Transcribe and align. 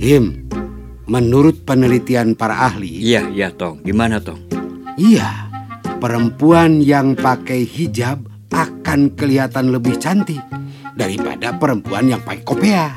Him, 0.00 0.48
menurut 1.04 1.68
penelitian 1.68 2.32
para 2.32 2.64
ahli, 2.72 2.88
Iya, 3.04 3.28
iya, 3.28 3.52
Tong. 3.52 3.84
Gimana, 3.84 4.16
Tong? 4.16 4.40
iya, 4.96 5.52
perempuan 6.00 6.80
yang 6.80 7.12
pakai 7.12 7.68
hijab 7.68 8.24
akan 8.48 9.12
kelihatan 9.12 9.68
lebih 9.68 10.00
cantik 10.00 10.40
daripada 10.96 11.52
perempuan 11.52 12.08
yang 12.08 12.24
pakai 12.24 12.40
kopiah. 12.48 12.96